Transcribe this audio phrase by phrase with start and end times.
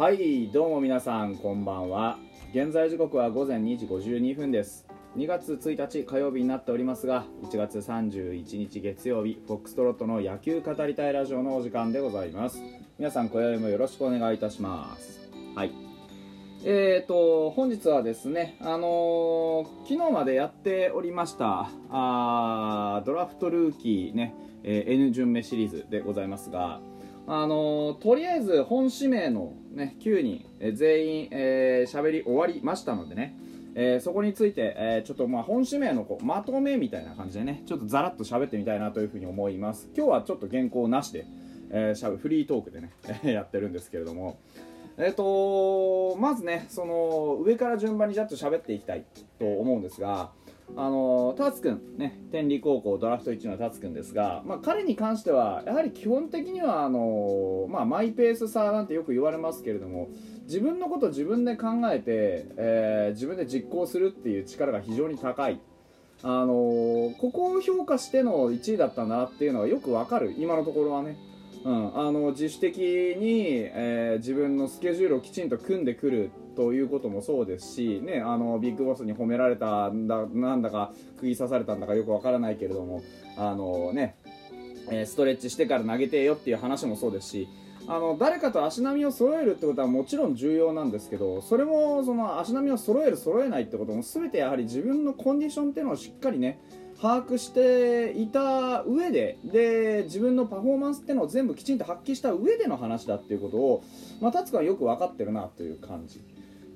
[0.00, 2.16] はいどうも皆さんこんばんは。
[2.54, 4.86] 現在時刻は午前2時52分です。
[5.18, 12.62] 2月1日火曜日になっておりますが1月31日月曜日フォックストロットの野球語りたいラジオのお時間でございます。
[12.98, 15.20] 皆さん今宵もよろしくお願いいたします。
[15.54, 15.72] はい。
[16.64, 26.80] えーと本日はですねあのー昨日までやっておりましたあードラフトルーキーね、えー N 巡目シリーズでございますが
[27.26, 33.36] あのとりあえず本指名の、ね、9人、え全員喋、えーり終わりましたのでね、
[33.74, 39.88] えーそこについて、えーちょっとまあ本指名のこうまとめみたいな感じでねちょっとざらっと喋ってみたいなというふうに思います。
[39.96, 41.26] 今日はちょっと原稿なしで、
[41.70, 42.90] えーしゃフリートークでね
[43.22, 44.38] やってるんですけれども
[45.02, 49.04] えっ、とまずねその上から順番にじゃっと喋っていきたい
[49.38, 50.32] と思うんですが
[50.76, 60.08] あのタツくんね天理高校ドラフト1のタツくんですが、まあ、彼に関してはやはり基本的にはあの、まあ、マイペースさなんてよく言われますけれども
[60.44, 65.60] 自分のこと自分で考えて、えー自分で実行するっていう力が非常に高い。
[66.22, 66.54] あの
[67.18, 70.34] ここを評価しての1位だったんだなっていうのはよくわかる。
[70.38, 71.16] 今のところはね。
[71.62, 83.02] うん、あの自主的に、えー自分のスケジュールをきちんと組んでくるということもそうですし、ね、あのビッグボスに褒められたんだなんだか釘刺されたんだかよくわからないけれども
[83.36, 84.16] あの、ね
[84.90, 87.48] えーストレッチしてから投げてよっていう話もそうですし
[87.86, 96.60] あの誰かと足並みを揃えるってことはもちろん重要なんですけどそれもその足並みを揃える揃えないってことも全てやはり自分のコンディションっていうのをしっかりね
[97.00, 103.84] 把握していた上でで自分のパフォーマンスってのを全部きちんと発揮した上での話だっていうことを、
[104.20, 106.22] まあ、達はよく分かってるなという感じ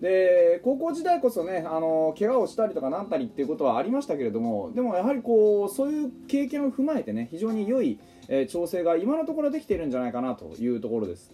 [0.01, 7.99] で高校時代こそねあの怪我をしたりとかなんたりっていうことはありましたけれどもでもやはりこうそういう経験を踏まえてね非常に良い、
[8.29, 11.33] えー調整が今のところできているんじゃないかなというところです。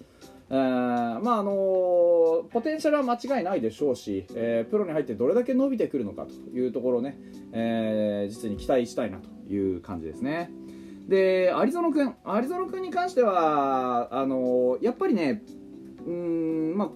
[0.50, 1.52] えーまああの
[2.50, 7.16] ポテンシャルは間違いないでしょうし、えープロに入ってどれだけ伸びてくるのかというところね、
[7.52, 10.50] えー実に期待したいなという感じですね。
[11.08, 15.42] で有園君有園君に関してはあのやっぱりね
[16.06, 16.90] うんまあ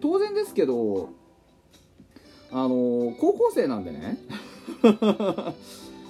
[0.00, 1.10] 当然ですけど
[2.50, 4.18] あの高校生なんでね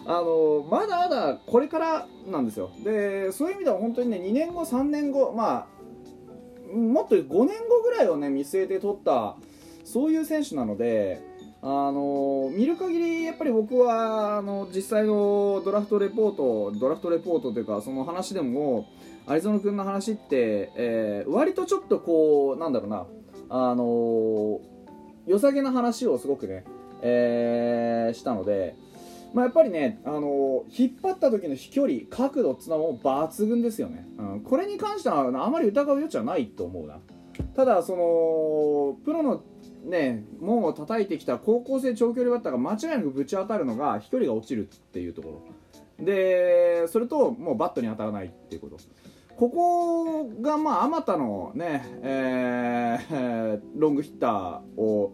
[0.06, 5.66] あのまだまだこれからなんですよでそういう意味では本当にね2年後3年後まあ
[6.74, 7.28] もっと5年
[7.68, 9.36] 後ぐらいをね見据えて取った
[9.84, 11.22] そういう選手なので
[11.62, 18.86] あの見る限りやっぱり僕はあの実際のドラフトレポートドラフトレポートというかその話でも
[19.26, 23.06] 有園君の話って、えー割とちょっとこうなんだろうな
[23.48, 24.60] あの
[25.26, 26.64] 良さげな話をすごくね、
[27.00, 28.76] えーしたので、
[29.34, 37.00] まあ、やっぱりね、あの引っ張った時の飛距離角度っつうのはも抜群ですよね、うん、これに関してはあまり疑う余地はないと思うな。
[37.56, 39.42] ただそのプロの
[39.84, 45.42] ね門を叩いてきた高校生長距離バッターが間違いなくぶち当たるのが飛距離が落ちるっていうとこ
[45.98, 46.04] ろ。
[46.04, 48.76] でそれともうバットに当たらないっていうこと。
[49.36, 55.12] ここがまああまたのね、えーロングヒッターを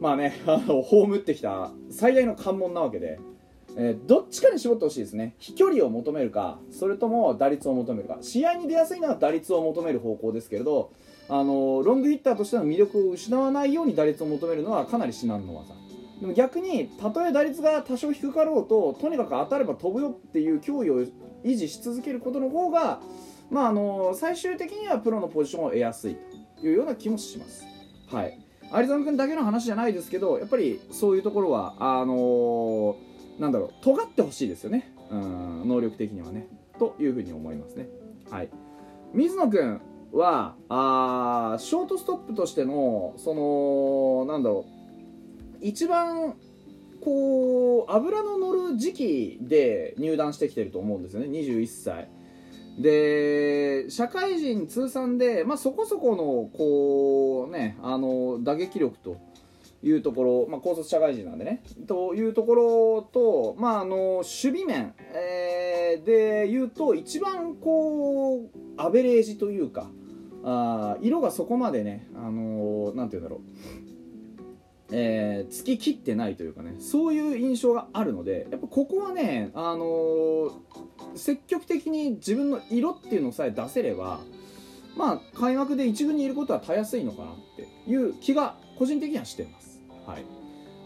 [0.00, 3.18] まあね あの葬ってきた最大の関門なわけで、
[3.76, 5.34] えーどっちかに絞ってほしいですね。
[5.38, 8.18] 飛距離を求めるかそれとも打率を求めるか。
[8.20, 10.92] 試合に出やすいのは打率を求める方向ですけれど
[11.28, 15.74] あのロングヒッターとしての魅力を失わないように打率を求めるのはかなり至難の技
[16.20, 21.02] でも逆にたとえ打率が多少低かろうととにかく当たれば飛ぶよっていう脅威を
[21.44, 23.00] 維持し続けることの方が、
[23.50, 26.16] まあ、あの最終的にはプロのポジションを得やすい
[26.60, 27.64] というような気もします。
[28.08, 28.40] はい。
[28.72, 34.92] 有園君だけの話じゃないですけどやっぱりそういうところはあのーなんだろう尖ってほしいですよね。
[35.10, 36.48] うん能力的にはね。
[36.78, 37.88] というふうに思いますね。
[38.30, 38.48] はい。
[39.12, 39.80] 水野君
[40.12, 46.34] はあショートストップとしてのそのなんだろう一番
[47.02, 51.26] こう油の乗る時期で入団してきてると思うんですよね。
[51.28, 52.08] 21歳。
[52.78, 59.16] で社会人通算で、まあ、そこそこのこう、ね、あの打撃力と
[59.82, 69.88] いうところ、まあ、高卒社会人なんでねというところと、まあ、あの守備面、えーで言うと一番こうアベレージというか
[70.44, 73.95] あ色がそこまでね、あのなんて言うんだろう。
[74.92, 80.50] えー、突き切ってないというかねそういう印象があるのでやっぱここはね、あのー
[81.14, 84.20] 積極的に自分の色っていうのさえ出せれば
[84.96, 89.80] まあ開幕で一軍にいることはたやすいのかなっていう気が個人的にはしてます。
[90.06, 90.24] はい。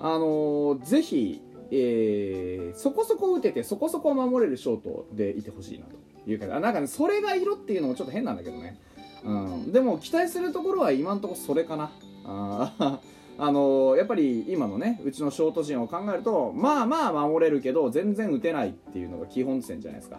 [0.01, 8.81] あのーぜひ、えーそこそこ打ててそこそこ守れるショートでいてほしいなというかなんかねそれが色っていうのもちょっと変なんだけどね。
[9.25, 11.91] うん、でも期待するところは今のところそれかな。
[12.25, 13.01] あ
[13.39, 20.19] あの、やっぱり今のねうちのショート陣を考えるとまあまあ守れるけど全然打てないっていうのが基本線じゃないですか。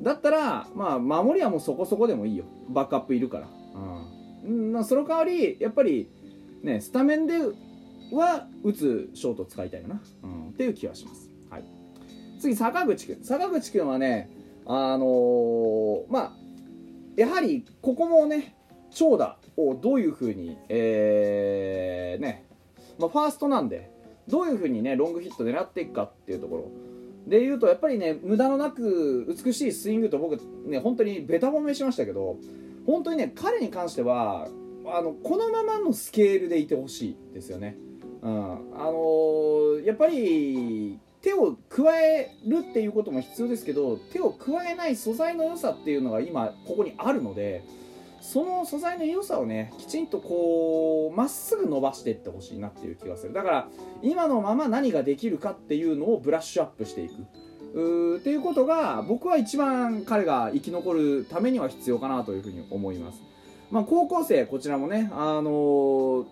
[0.00, 2.44] だったらまあ守りはもうそこそこでもいいよ。
[2.68, 3.48] バックアップいるから、
[4.44, 6.08] うん、その代わりやっぱり
[6.62, 7.34] ねスタメンで
[8.12, 11.64] は打つショート使いたいかな、うん、っていう気はします、はい、
[12.40, 14.30] 次坂口君坂口君はね
[14.66, 16.32] あのー、まあ
[17.16, 18.54] やはりここもね
[18.94, 22.44] 長打をどういうふうに、えー、ね、
[22.98, 23.90] まあ、ファーストなんで
[24.28, 26.70] どういうふうにねロングヒット狙っていくかっていうところ。
[27.26, 32.36] でいうとやっぱりね無駄のなく美しいスイングと僕ね本当にベタ褒めしましたけど
[32.84, 34.48] 本当にね彼に関しては
[34.86, 37.76] あのこのままのスケールでいてほしいですよね。
[38.22, 38.44] うん、
[38.74, 47.64] あのー、やっぱり手を加えるっていうことも必要ですけど手を加えない素材の良さっていうのが今ここにあるので
[48.22, 53.32] その素材の良さをねきちんとこうまっすぐ伸ばしていってほしいなっていう気がする。
[53.32, 53.68] だから
[54.00, 57.14] 今のまま何ができるかっていうのをブラッシュアップしていく。
[57.74, 63.20] うっていうことが僕は一番彼が生き残るためには必要かなというふうに思います。
[63.72, 66.26] まあ、高校生こちらもねあのー、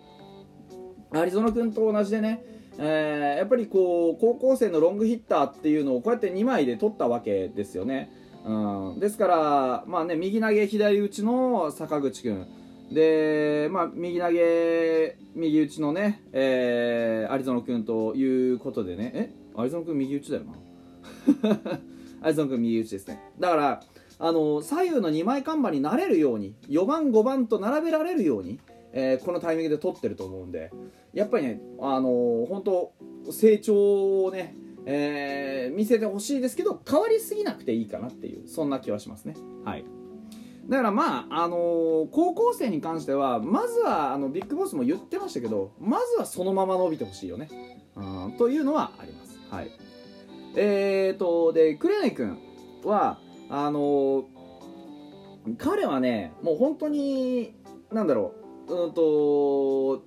[1.11, 2.45] アリゾナ君と同じでね
[2.77, 8.11] えー、やっぱりこう高校生のロングヒッターっていうのをこうやって2枚で取ったわけですよね、
[8.45, 12.47] うん、ですから、まあね、右投げ左打ちの坂口君
[12.91, 19.11] で、まあ、右投げ右打ちのね、えー、有園君ということでね。
[19.15, 19.29] え？
[19.57, 21.79] 有園君右打ちだよな。
[22.29, 23.19] 有園君右打ちですね。
[23.39, 23.83] だから
[24.19, 28.59] あの左右の2枚看板になれるように4番5番と並べられるように、
[28.93, 30.71] えー、このタイミングで取ってると思うんで
[31.13, 32.93] やっぱりねあの本当
[33.31, 34.55] 成長をね
[34.85, 39.35] えー、見せてほしいですけど変わりすぎなくていいかなっていうそんな気はしますね。
[39.63, 39.85] はい。
[40.67, 47.49] だからまあ、あのー、高校生に関してはまずはあのビッグボスも言ってましたけどまずはそのまま伸びてほしいよね。
[47.95, 49.39] うんというのはあります。
[49.49, 49.71] はい。
[50.55, 52.39] えーとでクレネ君
[52.83, 54.25] はあのー、
[55.57, 57.55] 彼はねもう本当に
[57.91, 58.40] なんだろう
[58.71, 60.03] うんと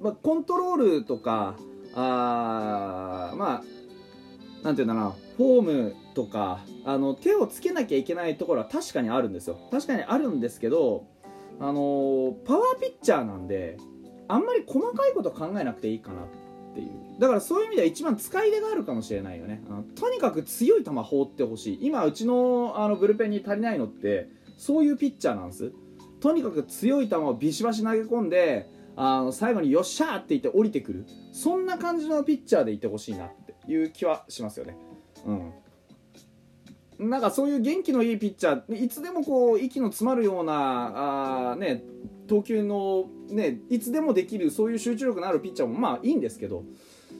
[0.00, 1.56] まあ、コントロールとか
[1.94, 3.64] あまあ
[4.62, 9.58] なんていうんだなフォームとかあの手をつけなきゃいけないところは確かにあるんですよ。
[9.70, 11.06] 確かにあるんですけど
[11.60, 13.78] あのパワーピッチャーなんで
[14.28, 17.20] あんまり細かいこと考えなくていいかなっていう。
[17.20, 19.62] だからそういう意味では一番使い出があるかもしれないよね。
[19.94, 21.78] とにかく強い球放ってほしい。
[21.82, 25.72] 今うちのあのブルペンに足りないのってそういうピッチャーなんです。
[26.24, 28.66] とにかく強い球をビシバシ投げ込んで
[28.96, 31.04] あの最後によっしゃーって言って降りてくる。
[31.34, 34.74] そんな感じのピッチャーでいてほしいなっていう気はしますよね。
[36.98, 37.10] うん。
[37.10, 41.82] なんかそういう元気のいいピッチャーいつでもこう息の詰まるようなあね
[42.26, 46.64] 投球のねいつでもできるそういう集中力のあるピッチャーもまあいいんですけど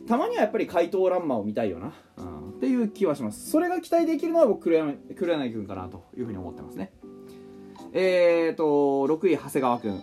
[0.09, 3.51] たまにはやっぱり怪盗ランマーを見たいよな、うん、っていう気はします。
[3.51, 6.94] それが期待できるのは僕黒柳黒柳君かなというふうに思ってますね。
[7.95, 8.65] えーと
[9.07, 10.03] 6位長谷川君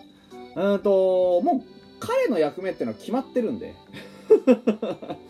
[0.56, 3.74] うんともう彼の役目っていうのは決まってるんで。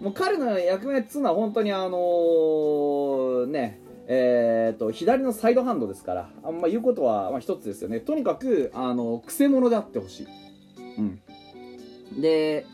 [0.00, 3.80] もう彼の役目っつうのは本当にあのー、ね
[4.12, 8.00] えーと、左のサイドハンドですからあんま言うことは、まあ、一つですよね。
[8.00, 10.26] とにかくあのくせ者であってほしい、
[10.98, 12.66] うん、で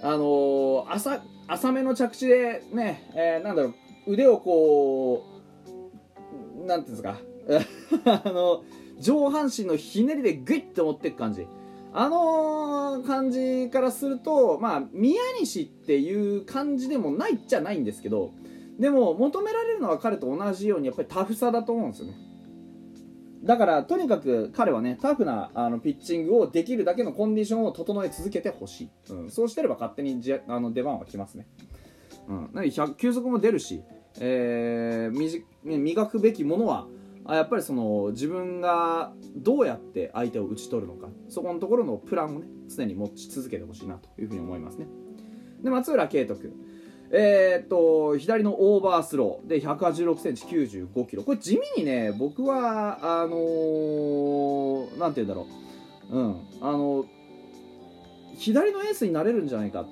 [0.00, 3.74] あのー、浅浅めの着地でね、えー、なんだろう
[4.12, 5.24] 腕をこ
[6.62, 7.18] うなんていうんですか
[8.04, 8.64] あの
[8.98, 11.46] 上半身のひねりでグイッと持っていく感じ。
[11.92, 18.32] あの感じからするとまあ宮西っていう感じでもないっちゃないんですけど
[18.78, 22.14] でも求められるのは彼と同じようにやっぱりタフさだと思うんですよね。
[23.42, 31.46] だからとにかく彼はねタフなあのピッチングをできるだけのコンディションを整え続けてほしい、うん、そうしてれば勝手にじあの出番は来ますね、
[32.28, 32.62] うん、な
[32.96, 33.82] 球速も出るし、
[34.18, 36.86] えー、磨くべきものは
[37.34, 41.08] やっぱりその自分がどうやって相手を打ち取るのか。
[41.28, 44.86] そこのところのプランをね常に持ち続けてほしいなというふうに思いますね。
[45.62, 46.52] で松浦慶斗君。
[47.10, 49.48] えー、っと左のオーバースロー。
[49.48, 51.22] で1 8 6センチ9 5キロ。
[51.22, 55.66] これ地味にね僕はあのー、なんて言うんだろう。
[56.10, 56.36] うん。
[56.60, 57.06] あの、
[58.36, 59.86] 左のエースになれるんじゃないかっ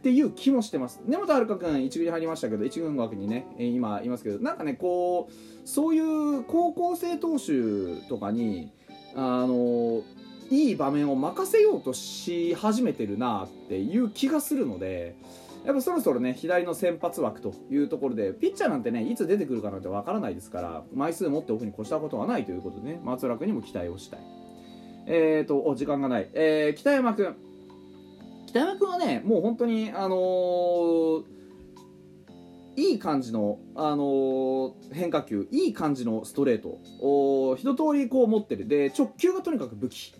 [0.00, 1.02] っていう気もしてます。
[1.06, 8.72] 根本遥君一軍に入りましたけど一軍枠にね今いますけどなんかねこうそういう高校生投手とかに
[9.14, 10.02] あの
[10.50, 15.16] いい場面を任せようとし始めてるなっていう気がするので
[15.66, 24.20] やっぱそろそろね左の先発枠というところでピッチャーなんてねいつ出てくるかなんてわからないですから枚数持っておくに越したことはないということでね松楽にも期待をしたい。
[25.06, 27.49] えーとお時間がない、えー、北山君。
[28.50, 31.22] 北山君はねもう本当にあのー
[32.76, 38.66] いい感じの、あのー変化球いい感じのストレートを一通りこう持ってる。
[38.66, 40.12] で直球がとにかく武器。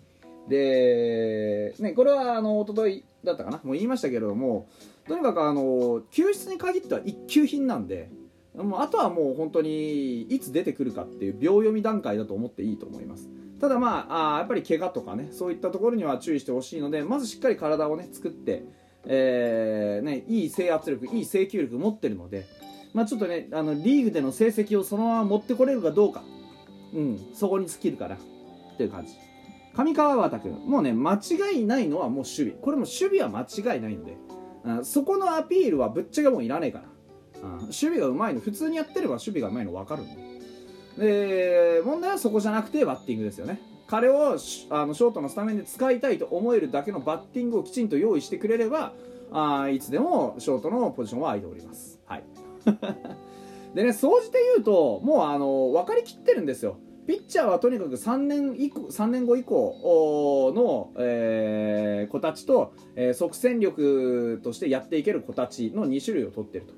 [0.47, 3.59] で、ね、これはあの一昨日だったかな？
[3.63, 4.69] もう言いましたけれども
[5.09, 8.09] とにかくあの救出に限っては一級品なんで
[8.55, 13.29] もうあとはもう本当にいつ出てくるかっていう秒読み段階だと思っていいと思います。
[13.61, 18.63] ただまああやっぱり怪我とかねそういったところには注意してほしいのでまずしっかり体をね作って
[19.05, 22.45] えーね、いい制圧力いい制球力持ってるので、
[22.93, 26.23] まあ、ちょっとねあのリーグでの成績をそのまま持ってこれるかどうか、
[26.93, 28.19] うん、そこに尽きるかなっ
[28.77, 29.13] ていう感じ。
[29.73, 32.51] 上川端君もうね間違いないのはもう守備。
[32.51, 34.17] これも守備は間違いないので、
[34.65, 36.83] うんそこのアピールはぶっちゃけもういらねえか
[37.41, 40.40] ら、うん守備がうまいの普通にやってれば守備がうまいの分かるんで。
[40.97, 43.61] で問題はそこじゃなくてバッティングですよね。
[43.87, 48.93] 彼をシあのショートのスタメンで使いたいと思えるだけのバッティングをきちんと用意してくれれば
[49.31, 51.99] あいつでもショートのポジションは空いております。
[52.05, 52.23] はい。
[53.75, 56.77] でね総じて言うともうあの分かりきってるんですよ。
[57.07, 66.73] ピッチャーはとにかく3年以降3年後以降の、えー子たちと、えー即戦力としてやっていける子たちの2種類を取ってると。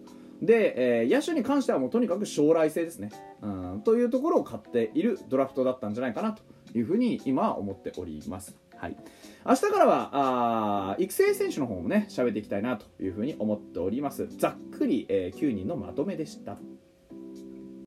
[0.45, 6.43] で、えー野手に関してはもうとにかく将来性ですね、うん、というところを買っているドラフトだったんじゃないかなと
[6.77, 8.57] いうふうに今は思っております。
[8.77, 8.97] はい、
[9.45, 14.27] 明日からはあ育成選手の方もね喋っていきたいなというふうに思っております。
[14.37, 16.57] ざっくり、えー9人のまとめでした。